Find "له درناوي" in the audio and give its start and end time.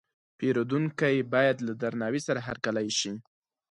1.67-2.19